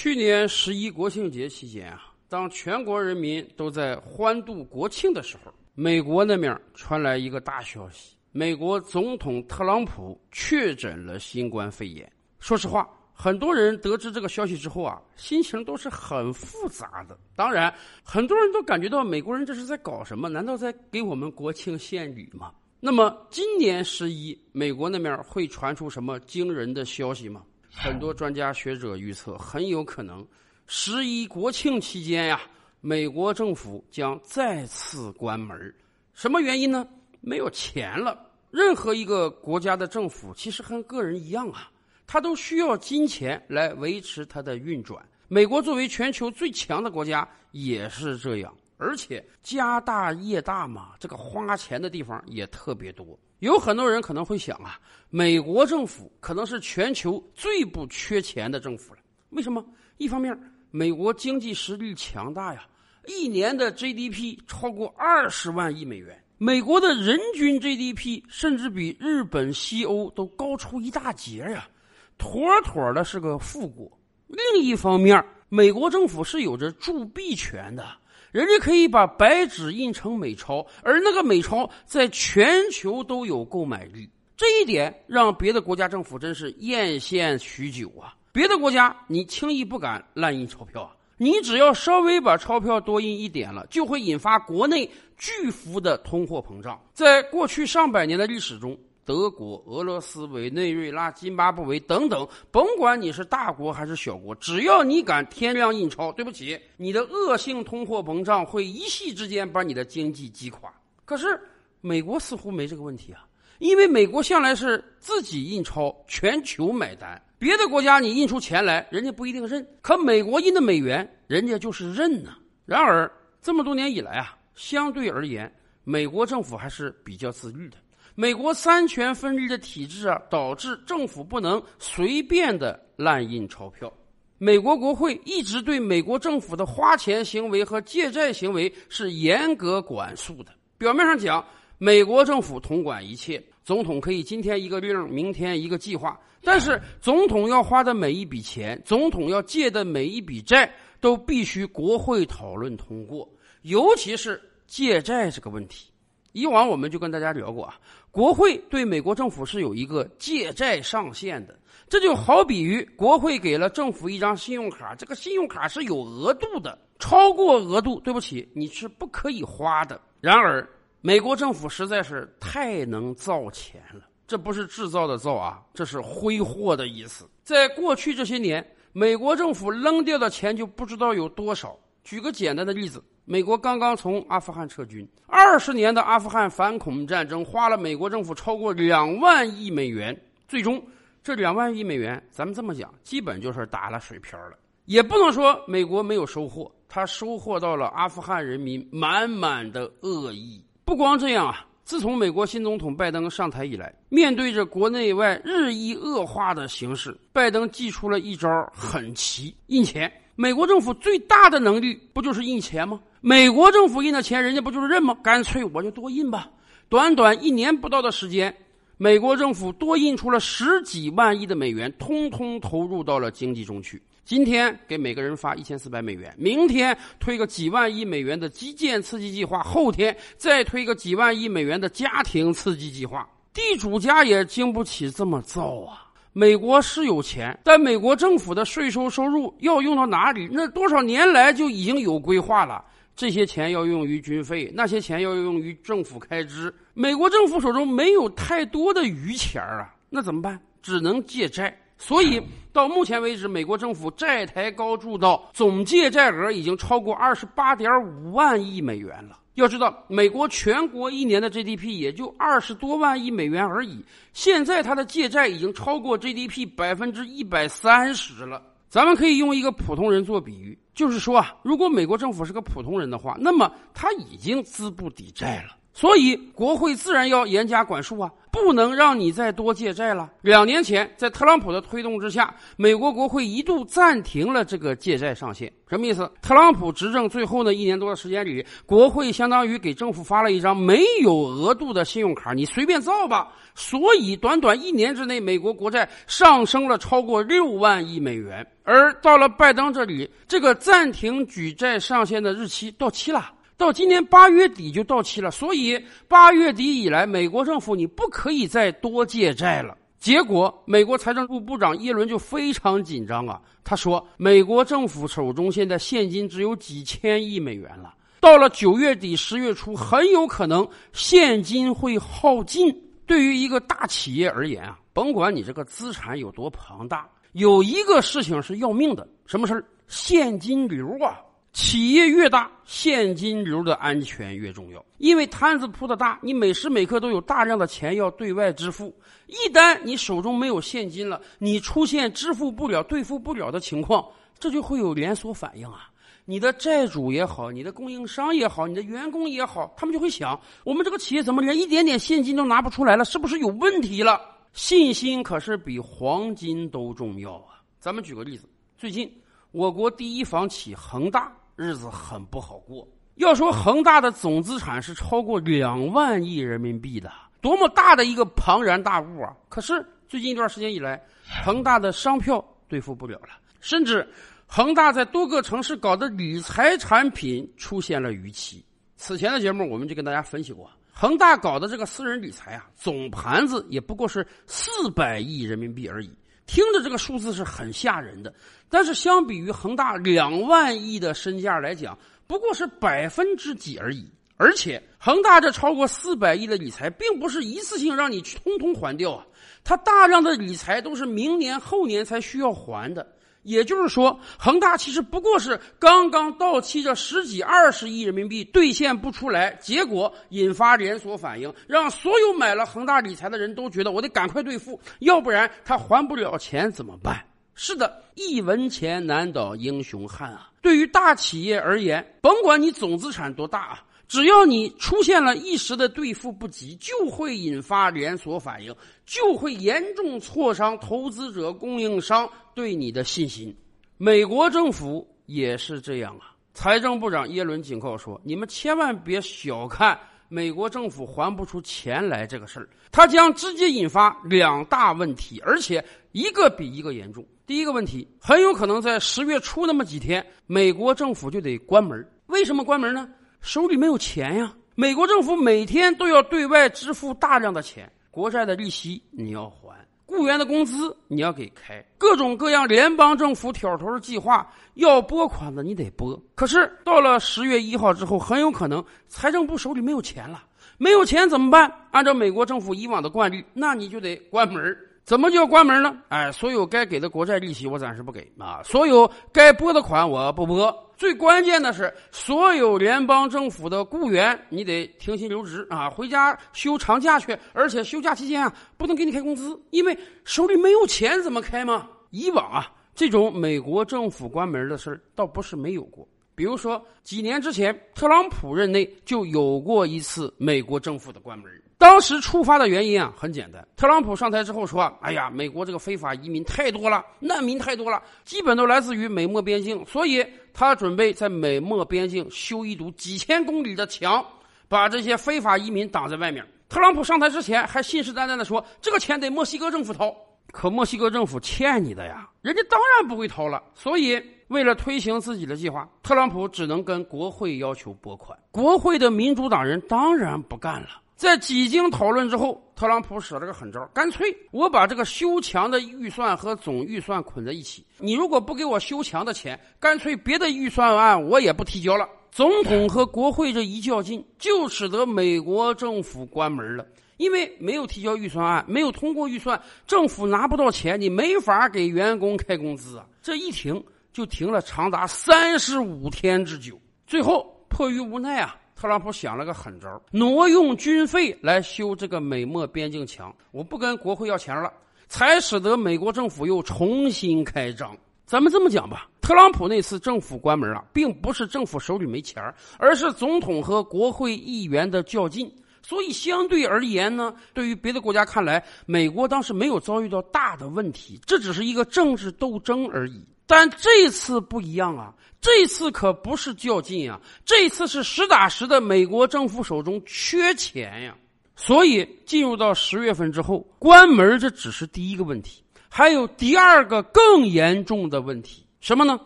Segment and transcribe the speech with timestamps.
[0.00, 12.08] 去年十一国庆节期间啊，当全国人民都在欢度国庆的时候，美国那面传来一个大消息：美国总统特朗普确诊了新冠肺炎。
[12.38, 17.18] 说实话，很多人得知这个消息之后啊，心情都是很复杂的。
[17.34, 17.74] 当然，
[18.04, 20.28] 很多人都感觉到美国人这是在搞什么？
[20.28, 22.52] 难道在给我们国庆献礼吗？
[22.78, 27.42] 那么，今年十一，美国那面会传出什么惊人的消息吗？
[27.80, 30.26] 很多专家学者预测，很有可能
[30.66, 32.40] 十一国庆期间呀，
[32.80, 35.72] 美国政府将再次关门。
[36.12, 36.86] 什么原因呢？
[37.20, 38.20] 没有钱了。
[38.50, 41.70] 任何一个国家的政府其实和个人一样啊，
[42.04, 45.00] 他都需要金钱来维持它的运转。
[45.28, 53.18] 美国作为全球最强的国家也是这样，而且家大业大嘛，这个花钱的地方也特别多。
[53.40, 59.00] 有很多人可能会想啊，美国政府可能是全球最不缺钱的政府了。
[59.30, 59.64] 为什么？
[59.96, 60.36] 一方面，
[60.70, 62.66] 美国经济实力强大呀，
[63.06, 71.68] 一年的 GDP 超过二十万亿美元，美国的人均 GDP 甚至比日本、西欧都高出一大截呀，
[72.16, 73.90] 妥妥的是个富国。
[74.28, 77.86] 另一方面，美国政府是有着铸币权的。
[78.30, 88.14] 人家可以把白纸印成美钞，而那个美钞在全球都有购买力，这一点让别的国家政府真是艳羡许久啊！
[88.32, 96.80] 别的国家你轻易不敢滥印钞票啊，你只要稍微把钞票多印一点了，就会引发国内巨幅的通货膨胀。
[96.92, 98.78] 在过去上百年的历史中。
[99.08, 110.70] 德国、俄罗斯、委内瑞拉、津巴布韦等等，甭管你是大国还是小国，只要你敢天量印钞，对不起，你的恶性通货膨胀会一夕之间把你的经济击垮。
[111.06, 111.40] 可是
[111.80, 113.26] 美国似乎没这个问题啊，
[113.60, 117.18] 因为美国向来是自己印钞，全球买单。
[117.38, 122.32] 别的国家你印出钱来，人家不一定认，可美国印的美元，人家就是认呢。
[122.66, 125.50] 然而这么多年以来啊，相对而言，
[125.82, 127.78] 美国政府还是比较自律的。
[128.20, 133.92] 美国三权分立的体制啊，导致政府不能随便的滥印钞票。
[134.38, 140.50] 美国国会一直对美国政府的花钱行为和借债行为是严格管束的。
[140.76, 141.46] 表面上讲，
[141.78, 150.68] 美国政府统管一切，总统可以今天一个令，明天一个计划，但是总统要花的每一笔钱，总统要借的每一笔债，
[151.00, 155.92] 都必须国会讨论通过，尤其是借债这个问题。
[156.32, 157.78] 以往我们就跟大家聊过啊，
[158.10, 161.58] 国会对美国政府是有一个借债上限的，
[161.88, 170.00] 这就好比于国会给了政府一张信用卡，这个信用卡是有额度的，超过额度，对不起，你是不可以花的。
[170.20, 170.68] 然而，
[171.00, 177.28] 美国政府实在是太能造钱了，这不是制造的造啊，这是挥霍的意思。
[177.42, 181.78] 在过去这些年，美国政府扔掉的钱就不知道有多少。
[182.04, 183.02] 举个简单的例子。
[183.30, 190.18] 美国刚刚从阿富汗撤军，二十年的阿富汗反恐战争花了美国政府超过两万亿美元。
[190.48, 190.82] 最终，
[191.22, 194.56] 这两万亿美元，咱们这么讲，基本就是打了水漂了。
[194.86, 200.64] 也不能说美国没有收获，他收获到了阿富汗人民满满的恶意。
[200.86, 210.10] 不光这样啊，自从美国新总统拜登上台以来，面对着国内外日益恶化的形势，拜登祭出了一招狠棋：印钱。
[210.40, 213.00] 美国政府最大的能力不就是印钱吗？
[213.20, 215.12] 美国政府印的钱，人家不就是认吗？
[215.20, 216.48] 干脆我就多印吧。
[216.88, 218.54] 短短一年不到的时间，
[218.98, 224.00] 美国政府多印出了十几万亿的美元，通通投入到了经济中去。
[224.24, 233.28] 今天给每个人发一千四百美元，明天推个几万亿美元的基建刺激计划，后天再推个几万亿美元的家庭刺激计划。
[233.52, 236.07] 地主家也经不起这么造啊！
[236.32, 240.48] 美国是有钱，但美国政府的税收收入要用到哪里？
[240.52, 242.84] 那多少年来就已经有规划了。
[243.16, 246.72] 这些钱要用于军费，那些钱要用于政府开支。
[246.94, 250.60] 美国政府手中没有太多的余钱啊，那怎么办？
[250.80, 251.76] 只能借债。
[251.98, 252.40] 所以
[252.72, 259.38] 到目前为止，美国政府债台高筑到总借债额已经超过二十八点五万亿美元了。
[259.54, 268.62] 要知道，美国全国一年的 GDP 也就二十多万亿美元而已，现在它的借债已经超过 GDP 百分之一百三十了。
[268.88, 275.76] 咱们可以用一个普通人做比喻，就是说啊，如果美国政府是个普通人的话，那么他已经资不抵债了。
[275.98, 280.30] 所以国会自然要严加管束啊，不能让你再多借债了。
[280.42, 285.72] 两年前，在特朗普的推动之下，美国国会一度暂停了这个借债上限。
[285.88, 286.30] 什么意思？
[286.40, 293.48] 特朗普执政最后呢一年多的时间里，国会相当于给政府发了一张没有额度的信用卡，你随便造吧。
[293.74, 298.64] 所以，短短一年之内，美国国债上升了超过六万亿美元。
[298.84, 303.50] 而到了拜登这里，这个暂停举债上限的日期到期了。
[303.78, 305.96] 到今年八月底就到期了，所以
[306.26, 309.96] 八月底以来，美国政府你不可以再多借债了。
[310.18, 322.92] 结果，美国财政部部长耶伦就非常紧张啊，他说：“美国政府手中现在现金只有几千亿美元了，到了九月底、十月初，很有可能现金会耗尽。
[323.26, 329.84] 对于一个大企业而言啊，甭管你这个资产有多庞大，有一个事情是要命的，什么事儿？
[330.08, 331.38] 现金流啊！”
[331.80, 335.02] 企业越大，现金流的安全越重要。
[335.18, 339.14] 因为摊子铺的大，你每时每刻都有大量的钱要对外支付。
[339.46, 344.26] 一旦你手中没有现金了，你出现支付不了、兑付不了的情况，
[344.58, 346.10] 这就会有连锁反应啊！
[346.46, 353.24] 你的债主也好，你的供应商也好，你的员工也好，他们就会想：我们这个企业怎么连一点点现金都拿不出来了？
[353.24, 354.40] 是不是有问题了？
[354.72, 357.78] 信心可是比黄金都重要啊！
[358.00, 359.32] 咱们举个例子，最近
[359.70, 361.52] 我国第一房企恒大。
[361.78, 363.06] 日子很不好过。
[363.36, 367.30] 要说恒大的总资产是超过两万亿人民币的，
[367.60, 369.56] 多么大的一个庞然大物啊！
[369.68, 371.22] 可是最近一段时间以来，
[371.64, 374.28] 恒大的商票兑付不了了，甚至
[374.66, 378.84] 恒大在多个城市搞的理财产品出现了逾期。
[379.14, 386.36] 此前的节目我们就跟大家分析过，恒大搞的这个私人理财啊，总盘子也不过是四百亿人民币而已。
[386.68, 388.54] 听着这个数字是很吓人的，
[388.88, 392.16] 但是相比于恒大两万亿的身价来讲，
[392.46, 394.30] 不过是百分之几而已。
[394.60, 399.46] 而且恒大这超过四百亿的理财，并不是一次性让你通通还掉啊，
[399.84, 403.24] 它大量的理财都是明年后年才需要还的。
[403.68, 417.44] 也就是说，恒大其实不过是刚刚到期这十几二十亿人民币兑现不出来，结果引发连锁反应，让所有买了恒大理财的人都觉得我得赶快兑付，要不然他还不了钱怎么办？
[417.74, 420.70] 是的，一文钱难倒英雄汉啊！
[420.80, 424.02] 对于大企业而言，甭管你总资产多大啊。
[424.28, 428.94] 只要你出现了一时的兑付不及，就会引发连锁反应，
[429.24, 433.74] 就会严重挫伤投资者、供应商对你的信心。
[434.18, 436.52] 美国政府也是这样啊！
[436.74, 447.42] 财政部长耶伦警告说：“你们千万别小看美国政府还不出钱来这个事儿，它将直接引发两大问题，而且一个比一个严重。
[447.66, 452.22] 第一个问题，很有可能在十月初那么几天，美国政府就得关门。
[452.48, 453.26] 为什么关门呢？”
[453.68, 454.72] 手里没有钱呀！
[454.94, 459.94] 美国政府每天都要对外支付大量的钱，国债的利息你要还，
[460.24, 466.42] 雇员的工资你要给开，各种各样联邦政府挑头的计划要拨款的你得拨。
[466.54, 470.64] 可是到了十月一号之后，很有可能财政部手里没有钱了，
[470.96, 471.92] 没有钱怎么办？
[472.10, 474.96] 按照美国政府以往的惯例，那你就得关门。
[475.28, 476.16] 怎么叫关门呢？
[476.30, 480.90] 哎，所有该给的国债利息我暂时不给啊，所有该拨的款我不拨。
[481.18, 487.54] 最关键的是，所有联邦政府的雇员，你得停薪留职啊，回家休长假去。
[487.74, 492.08] 而且休假期间啊，不能给你开工资，因为手里没有钱，怎么开吗？
[492.30, 496.26] 以往啊，这种美国政府关门的事儿倒不是没有过。
[496.58, 501.70] 比如说，几年之前，特朗普任内就有过一次美国政府的关门。
[501.96, 503.86] 当时触发的原因啊，很简单。
[503.96, 510.44] 特朗普上台之后说：“哎呀，美国这个非法移民太多了，难民太多了，基本都来自于美墨边境，所以
[510.74, 514.44] 他准备在美墨边境修一堵几千公里的墙，
[514.88, 520.34] 把这些非法移民挡在外面。”特朗普上台之前还信誓旦旦的说：“这个钱得墨西哥政府掏。”
[520.72, 523.82] 可墨西哥政府欠你的呀，人家当然不会掏了。
[523.94, 528.58] 所以为了推行自己的计划，特朗普只能跟国会要求拨款。
[528.70, 531.08] 国会的民主党人当然不干了。
[531.36, 538.04] 在几经讨论之后，特朗普使了个狠招，干脆我把这个修墙的预算和总预算捆在一起。
[538.18, 542.28] 你如果不给我修墙的钱，干脆别的预算案我也不提交了。
[542.50, 547.06] 总统和国会这一较劲，就使得美国政府关门了。
[547.38, 553.26] 因为没有提交预算案，没有通过预算，政府拿不到钱，你没法给员工开工资啊。
[553.40, 557.00] 这一停就停了长达三十五天之久。
[557.26, 558.76] 最后迫于无奈啊。
[558.94, 563.54] 特朗普想了个狠招，挪用军费来修这个美墨边境墙。
[563.70, 564.92] 我不跟国会要钱了，
[565.28, 568.16] 才使得美国政府又重新开张。
[568.44, 572.60] 咱们这么讲吧，特朗普那次政府关门啊，并不是政府手里没钱
[572.98, 575.72] 而是总统和国会议员的较劲。
[576.02, 583.44] 所以相对而言呢，对于别的国家看来，美国当时没有遭遇到大的问题，这只是一个政治斗争而已。
[583.66, 591.36] 但这次不一样啊，这次可不是较劲啊，这次是实打实的，美国政府手中缺钱呀。
[591.76, 599.38] 所以进入到十月份之后，关门这只是第一个问题，还有第二个更严重的问题，什么呢？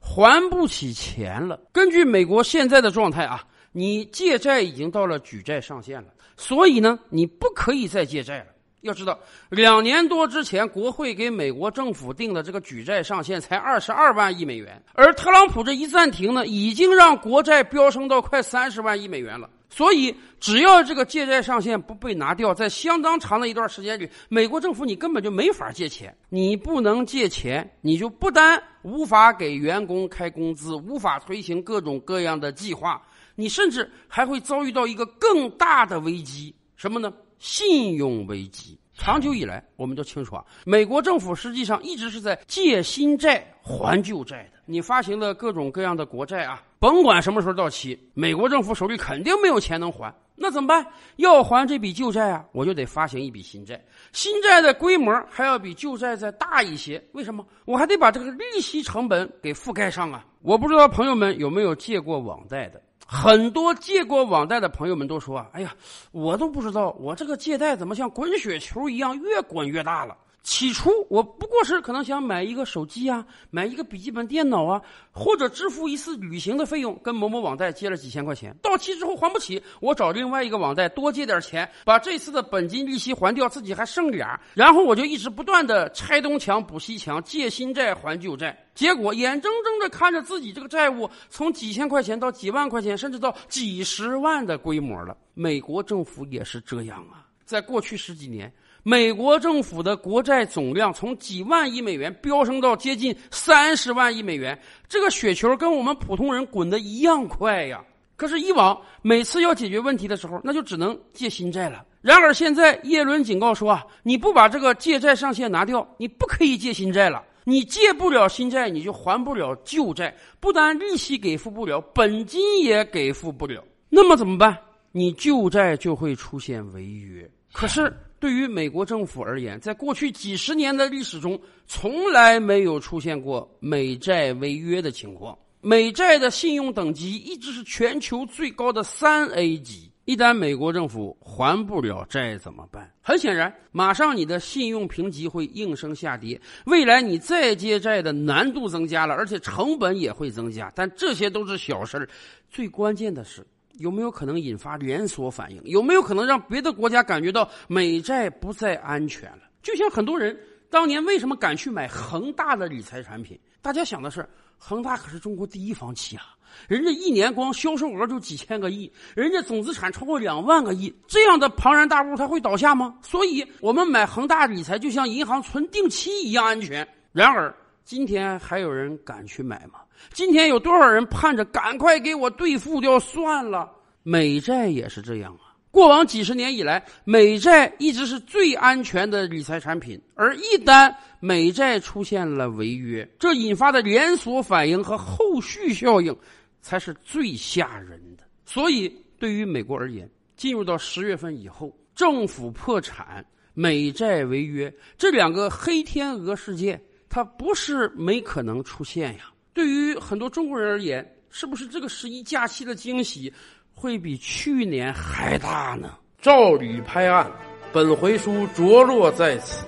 [0.00, 1.60] 还不起钱了。
[1.70, 6.08] 根据美国现在的状态啊，你借债已经到了举债上限了，
[6.40, 8.46] 所以呢，你不可以再借债了。
[8.80, 9.18] 要知道，
[9.50, 19.50] 两年多之前，国会给美国政府定的这个举债上限才二十二万亿美元，而特朗普这一暂停呢，已经让国债飙升到快三十万亿美元了。
[19.68, 26.12] 所以，只要这个借债上限不被拿掉，在相当长的一段时间里，美国政府你根本就没法借钱。
[26.30, 33.00] 你不能借钱，你就不单无法给员工开工资，无法推行各种各样的计划，
[33.40, 37.10] 你甚至还会遭遇到一个更大的危机，什么呢？
[37.38, 38.78] 信用危机。
[38.92, 44.58] 长久以来，我们都清楚啊，美国政府实际上一直是在借新债还旧债的。
[44.66, 50.14] 你发行的各种各样的国债啊，甭管什么时候到期，美国政府手里肯定没有钱能还。
[50.36, 50.86] 那怎么办？
[51.16, 53.82] 要还这笔旧债啊，我就得发行一笔新债。
[54.12, 57.02] 新债的规模还要比旧债再大一些。
[57.12, 57.42] 为什么？
[57.64, 60.26] 我还得把这个利息成本给覆盖上啊。
[60.42, 62.82] 我不知道朋友们有没有借过网贷的。
[63.12, 65.74] 很多借过网贷的朋友们都说：“哎呀，
[66.12, 74.80] 我都不知道我这个借贷怎么像滚雪球一样越滚越大了。”起初我不过是可能想买一个手机啊，买一个笔记本电脑啊，
[75.12, 95.14] 或者支付一次旅行的费用，跟某某网贷借了几千块钱，到期之后还不起，我找另外一个网贷多借点钱，把这次的本金利息还掉，自己还剩俩，然后我就一直不断的拆东墙补西墙，借新债还旧债，结果眼睁睁的看着自己这个债务从几千块钱到几万块钱，甚至到几十万的规模了。
[95.34, 98.50] 美国政府也是这样啊，在过去十几年。
[98.82, 104.58] 美国政府的国债总量从几万亿美元飙升到接近三十万亿美元，
[104.88, 107.84] 这个雪球跟我们普通人滚的一样快呀！
[108.16, 111.84] 可是以往每次要解决问题的时候，那就只能借新债了。
[112.00, 117.22] 然而现在，耶伦警告说啊，你不把这个借债上限拿掉，你不可以借新债了。
[117.44, 123.64] 你借不了新债，你就还不了旧债，不但利息给付不了，本金也给付不了。
[123.88, 124.56] 那么怎么办？
[124.92, 127.28] 你旧债就会出现违约。
[127.52, 127.92] 可是。
[128.20, 135.38] 对于美国政府而言，在过去几十年的历史中，从来没有出现过美债违约的情况。
[135.62, 139.90] 美债的信用等级一直是全球最高的三 A 级。
[140.04, 142.92] 一旦美国政府还不了债怎么办？
[143.00, 150.70] 很显然，马上你的信用评级会应声下跌，未来你再借债的难度增加了，而且成本也会增加。
[150.74, 152.06] 但这些都是小事儿，
[152.50, 153.46] 最关键的是。
[153.80, 155.60] 有没有可能引发连锁反应？
[155.64, 159.38] 有没有可能让别的国家感觉到美债不再安全了？
[159.62, 163.40] 就像很多人当年为什么敢去买恒大的理财产品？
[163.62, 166.36] 大家想的是，恒大可是中国第一房企啊，
[166.68, 172.98] 人家一年光销售额就几千个亿，人家总资产超过两万个亿，这样的庞然大物它会倒下吗？
[173.02, 176.86] 所以我们买恒大理财就像银行存定期一样安全。
[177.12, 177.54] 然而。
[177.90, 179.80] 今天还有人敢去买吗？
[180.12, 183.68] 今天有多少人盼着赶快给我兑付掉算了？
[184.04, 185.58] 美债也是这样啊。
[185.72, 196.16] 过往几十年以来，美债一直是最安全的理财产品，而一旦美债出现了违约，这引发的连锁反应和后续效应，
[196.62, 198.22] 才是最吓人的。
[198.46, 206.80] 所以，对于美国而言，进入到十月份以后，政府破产、美债违约这两个黑天鹅事件。
[207.10, 209.24] 它不是没可能出现呀。
[209.52, 213.30] 对于很多中国人而言，是不是这个十一假期的惊喜
[213.74, 215.98] 会比去年还大呢？
[216.22, 217.30] 照吕拍案，
[217.72, 219.66] 本回书着落在此。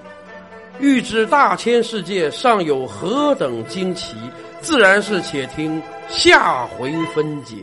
[0.78, 4.16] 欲知大千世界尚有何等惊奇，
[4.60, 7.56] 自然是且听下回分解。